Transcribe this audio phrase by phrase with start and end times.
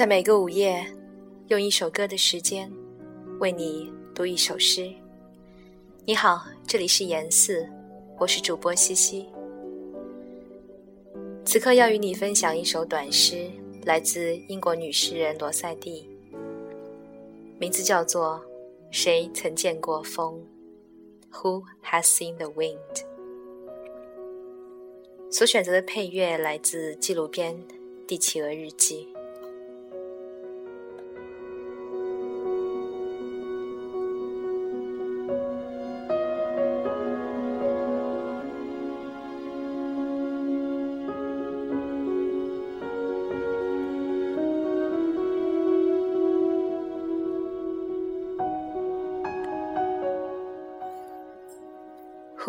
[0.00, 0.82] 在每个午夜，
[1.48, 2.72] 用一首歌的时间，
[3.38, 4.90] 为你读一首诗。
[6.06, 7.68] 你好，这里是言四，
[8.18, 9.28] 我是主播西西。
[11.44, 13.50] 此刻要与你分享一首短诗，
[13.84, 16.08] 来自英国女诗人罗塞蒂，
[17.58, 18.36] 名字叫做
[18.90, 20.42] 《谁曾见过风》
[21.42, 23.04] ？Who has seen the wind？
[25.30, 27.54] 所选择的配乐来自纪录片
[28.06, 29.06] 《帝企鹅日记》。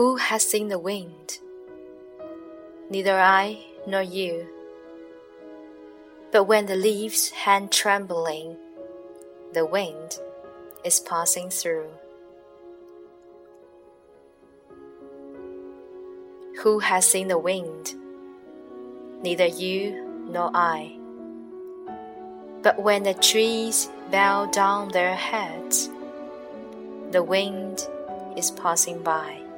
[0.02, 1.38] Who has seen the wind?
[2.90, 4.48] Neither I nor you.
[6.32, 8.58] But when the leaves hang trembling,
[9.54, 10.18] the wind
[10.84, 11.86] is passing through.
[16.64, 17.94] Who has seen the wind?
[19.22, 20.98] Neither you nor I.
[22.64, 25.92] But when the trees bow down their heads,
[27.12, 27.88] the wind
[28.36, 29.51] is passing by.